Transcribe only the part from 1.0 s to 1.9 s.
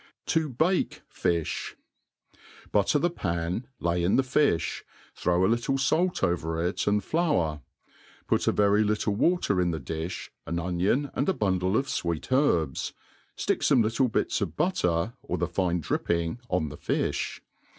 Fifif.